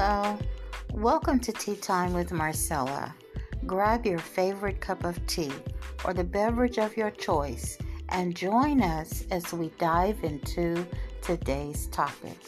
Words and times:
Hello, 0.00 0.38
welcome 0.92 1.40
to 1.40 1.50
Tea 1.50 1.74
Time 1.74 2.12
with 2.12 2.30
Marcella. 2.30 3.12
Grab 3.66 4.06
your 4.06 4.20
favorite 4.20 4.80
cup 4.80 5.02
of 5.02 5.26
tea 5.26 5.50
or 6.04 6.14
the 6.14 6.22
beverage 6.22 6.78
of 6.78 6.96
your 6.96 7.10
choice 7.10 7.76
and 8.10 8.36
join 8.36 8.80
us 8.80 9.24
as 9.32 9.52
we 9.52 9.72
dive 9.80 10.22
into 10.22 10.86
today's 11.20 11.88
topic. 11.88 12.38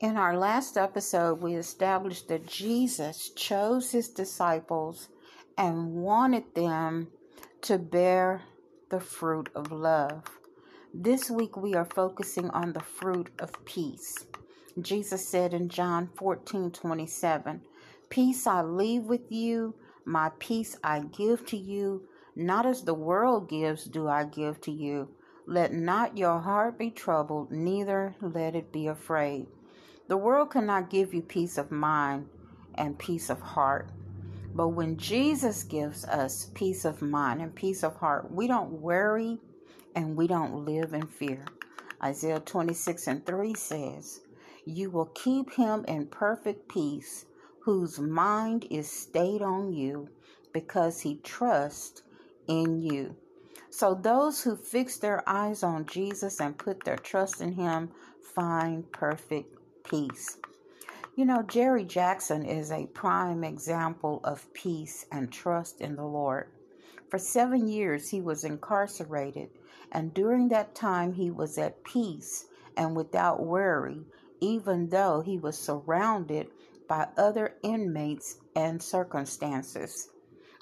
In 0.00 0.16
our 0.16 0.34
last 0.34 0.78
episode, 0.78 1.42
we 1.42 1.56
established 1.56 2.28
that 2.28 2.46
Jesus 2.46 3.28
chose 3.36 3.90
his 3.90 4.08
disciples 4.08 5.10
and 5.58 5.92
wanted 5.92 6.54
them 6.54 7.08
to 7.60 7.76
bear 7.76 8.40
the 8.90 9.00
fruit 9.00 9.48
of 9.54 9.70
love. 9.70 10.24
This 10.92 11.30
week 11.30 11.56
we 11.56 11.74
are 11.74 11.84
focusing 11.84 12.50
on 12.50 12.72
the 12.72 12.80
fruit 12.80 13.30
of 13.38 13.64
peace. 13.64 14.26
Jesus 14.80 15.28
said 15.28 15.54
in 15.54 15.68
John 15.68 16.10
14 16.16 16.72
27, 16.72 17.62
Peace 18.08 18.46
I 18.48 18.62
leave 18.62 19.04
with 19.04 19.30
you, 19.30 19.74
my 20.04 20.32
peace 20.40 20.76
I 20.82 21.00
give 21.00 21.46
to 21.46 21.56
you, 21.56 22.08
not 22.34 22.66
as 22.66 22.82
the 22.82 22.94
world 22.94 23.48
gives, 23.48 23.84
do 23.84 24.08
I 24.08 24.24
give 24.24 24.60
to 24.62 24.72
you. 24.72 25.08
Let 25.46 25.72
not 25.72 26.18
your 26.18 26.40
heart 26.40 26.76
be 26.76 26.90
troubled, 26.90 27.52
neither 27.52 28.16
let 28.20 28.56
it 28.56 28.72
be 28.72 28.88
afraid. 28.88 29.46
The 30.08 30.16
world 30.16 30.50
cannot 30.50 30.90
give 30.90 31.14
you 31.14 31.22
peace 31.22 31.58
of 31.58 31.70
mind 31.70 32.28
and 32.74 32.98
peace 32.98 33.30
of 33.30 33.40
heart. 33.40 33.88
But 34.54 34.68
when 34.68 34.96
Jesus 34.96 35.62
gives 35.62 36.04
us 36.04 36.50
peace 36.54 36.84
of 36.84 37.02
mind 37.02 37.40
and 37.40 37.54
peace 37.54 37.82
of 37.82 37.96
heart, 37.96 38.30
we 38.32 38.46
don't 38.46 38.72
worry 38.72 39.38
and 39.94 40.16
we 40.16 40.26
don't 40.26 40.64
live 40.64 40.92
in 40.92 41.06
fear. 41.06 41.44
Isaiah 42.02 42.40
26 42.40 43.06
and 43.06 43.26
3 43.26 43.54
says, 43.54 44.20
You 44.64 44.90
will 44.90 45.06
keep 45.06 45.52
him 45.52 45.84
in 45.86 46.06
perfect 46.06 46.68
peace, 46.68 47.26
whose 47.60 48.00
mind 48.00 48.66
is 48.70 48.90
stayed 48.90 49.42
on 49.42 49.72
you, 49.72 50.08
because 50.52 51.00
he 51.00 51.16
trusts 51.16 52.02
in 52.48 52.82
you. 52.82 53.16
So 53.70 53.94
those 53.94 54.42
who 54.42 54.56
fix 54.56 54.98
their 54.98 55.22
eyes 55.28 55.62
on 55.62 55.86
Jesus 55.86 56.40
and 56.40 56.58
put 56.58 56.84
their 56.84 56.96
trust 56.96 57.40
in 57.40 57.52
him 57.52 57.90
find 58.34 58.90
perfect 58.92 59.54
peace. 59.84 60.38
You 61.16 61.24
know, 61.24 61.42
Jerry 61.42 61.84
Jackson 61.84 62.44
is 62.44 62.70
a 62.70 62.86
prime 62.86 63.42
example 63.42 64.20
of 64.22 64.52
peace 64.54 65.06
and 65.10 65.30
trust 65.30 65.80
in 65.80 65.96
the 65.96 66.06
Lord. 66.06 66.46
For 67.08 67.18
seven 67.18 67.66
years, 67.66 68.10
he 68.10 68.20
was 68.20 68.44
incarcerated, 68.44 69.50
and 69.90 70.14
during 70.14 70.48
that 70.48 70.76
time, 70.76 71.14
he 71.14 71.28
was 71.30 71.58
at 71.58 71.82
peace 71.82 72.46
and 72.76 72.94
without 72.94 73.44
worry, 73.44 74.06
even 74.40 74.88
though 74.88 75.20
he 75.20 75.36
was 75.36 75.58
surrounded 75.58 76.46
by 76.88 77.08
other 77.16 77.56
inmates 77.64 78.38
and 78.54 78.80
circumstances. 78.80 80.10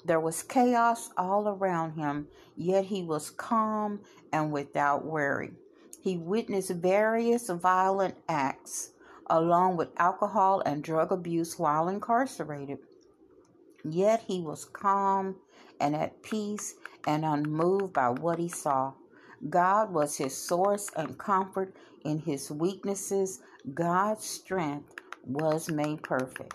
There 0.03 0.19
was 0.19 0.41
chaos 0.41 1.11
all 1.15 1.47
around 1.47 1.91
him, 1.91 2.27
yet 2.55 2.85
he 2.85 3.03
was 3.03 3.29
calm 3.29 4.01
and 4.33 4.51
without 4.51 5.05
worry. 5.05 5.53
He 6.01 6.17
witnessed 6.17 6.71
various 6.71 7.49
violent 7.49 8.15
acts 8.27 8.91
along 9.29 9.77
with 9.77 9.89
alcohol 9.97 10.61
and 10.65 10.83
drug 10.83 11.11
abuse 11.11 11.59
while 11.59 11.87
incarcerated. 11.87 12.79
Yet 13.83 14.23
he 14.27 14.41
was 14.41 14.65
calm 14.65 15.35
and 15.79 15.95
at 15.95 16.21
peace 16.21 16.75
and 17.07 17.23
unmoved 17.23 17.93
by 17.93 18.09
what 18.09 18.39
he 18.39 18.49
saw. 18.49 18.93
God 19.49 19.93
was 19.93 20.17
his 20.17 20.35
source 20.35 20.89
and 20.95 21.17
comfort 21.17 21.73
in 22.03 22.19
his 22.19 22.51
weaknesses. 22.51 23.39
God's 23.73 24.25
strength 24.25 24.95
was 25.25 25.69
made 25.71 26.03
perfect. 26.03 26.53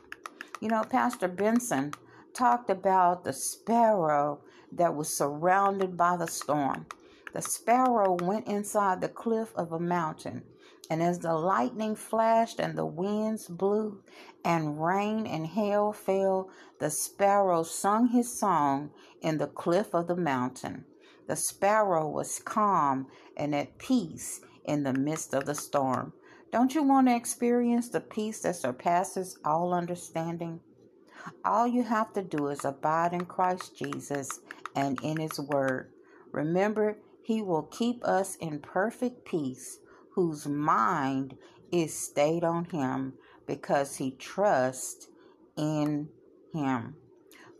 You 0.61 0.69
know, 0.69 0.83
Pastor 0.83 1.29
Benson 1.29 1.93
talked 2.35 2.69
about 2.69 3.25
the 3.25 3.33
sparrow 3.33 4.41
that 4.73 4.95
was 4.95 5.17
surrounded 5.17 5.97
by 5.97 6.17
the 6.17 6.27
storm. 6.27 6.87
The 7.33 7.43
sparrow 7.43 8.17
went 8.21 8.47
inside 8.47 9.01
the 9.01 9.09
cliff 9.09 9.53
of 9.57 9.73
a 9.73 9.81
mountain 9.81 10.43
and 10.91 11.03
as 11.03 11.19
the 11.21 11.35
lightning 11.35 11.97
flashed 11.97 12.61
and 12.61 12.77
the 12.77 12.87
winds 12.87 13.49
blew 13.49 14.03
and 14.45 14.83
rain 14.83 15.27
and 15.27 15.47
hail 15.47 15.93
fell, 15.93 16.51
the 16.79 16.91
sparrow 16.91 17.63
sung 17.63 18.09
his 18.09 18.39
song 18.39 18.91
in 19.23 19.39
the 19.39 19.47
cliff 19.47 19.95
of 19.95 20.07
the 20.07 20.17
mountain. 20.17 20.85
The 21.27 21.37
sparrow 21.37 22.09
was 22.09 22.39
calm 22.41 23.07
and 23.37 23.55
at 23.55 23.79
peace 23.79 24.41
in 24.65 24.83
the 24.83 24.93
midst 24.93 25.33
of 25.33 25.47
the 25.47 25.55
storm. 25.55 26.13
Don't 26.53 26.75
you 26.75 26.83
want 26.83 27.09
to 27.09 27.17
experience 27.17 27.89
the 27.89 28.01
peace 28.01 28.41
that 28.43 28.57
surpasses 28.57 29.39
all 29.45 29.73
understanding? 29.73 30.61
All 31.45 31.67
you 31.67 31.83
have 31.83 32.13
to 32.13 32.23
do 32.23 32.49
is 32.49 32.65
abide 32.65 33.15
in 33.15 33.25
Christ 33.25 33.77
Jesus 33.77 34.41
and 34.77 35.01
in 35.03 35.19
His 35.19 35.41
Word. 35.41 35.91
Remember, 36.31 36.99
He 37.23 37.41
will 37.41 37.63
keep 37.63 38.05
us 38.05 38.37
in 38.37 38.61
perfect 38.61 39.25
peace 39.25 39.79
whose 40.15 40.47
mind 40.47 41.37
is 41.73 41.97
stayed 41.97 42.45
on 42.45 42.65
him 42.67 43.15
because 43.47 43.97
he 43.97 44.13
trusts 44.13 45.09
in 45.57 46.09
him. 46.53 46.95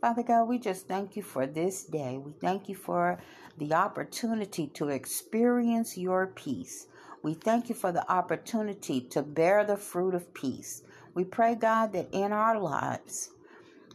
Father 0.01 0.23
God, 0.23 0.45
we 0.45 0.59
just 0.59 0.87
thank 0.87 1.15
you 1.15 1.23
for 1.23 1.47
this 1.47 1.83
day. 1.83 2.17
We 2.17 2.33
thank 2.33 2.69
you 2.69 2.75
for 2.75 3.19
the 3.57 3.73
opportunity 3.73 4.67
to 4.75 4.89
experience 4.89 5.97
your 5.97 6.27
peace. 6.27 6.87
We 7.23 7.33
thank 7.33 7.69
you 7.69 7.75
for 7.75 7.91
the 7.91 8.09
opportunity 8.11 9.01
to 9.01 9.23
bear 9.23 9.65
the 9.65 9.77
fruit 9.77 10.13
of 10.13 10.33
peace. 10.33 10.83
We 11.13 11.23
pray, 11.23 11.55
God, 11.55 11.93
that 11.93 12.09
in 12.11 12.31
our 12.31 12.59
lives, 12.59 13.31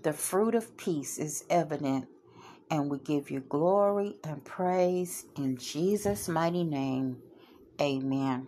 the 0.03 0.13
fruit 0.13 0.55
of 0.55 0.77
peace 0.77 1.19
is 1.19 1.45
evident, 1.51 2.09
and 2.71 2.91
we 2.91 2.99
give 2.99 3.31
you 3.31 3.41
glory 3.41 4.17
and 4.25 4.45
praise 4.45 5.27
in 5.37 5.57
Jesus' 5.57 6.29
mighty 6.29 6.65
name. 6.65 7.19
Amen. 7.81 8.47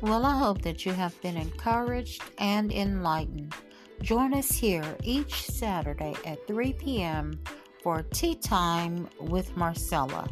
Well, 0.00 0.26
I 0.26 0.36
hope 0.38 0.62
that 0.62 0.84
you 0.84 0.92
have 0.92 1.20
been 1.22 1.36
encouraged 1.36 2.22
and 2.38 2.70
enlightened. 2.70 3.54
Join 4.02 4.34
us 4.34 4.50
here 4.52 4.84
each 5.02 5.44
Saturday 5.44 6.14
at 6.26 6.46
3 6.46 6.74
p.m. 6.74 7.40
for 7.82 8.02
Tea 8.02 8.34
Time 8.34 9.08
with 9.18 9.56
Marcella. 9.56 10.28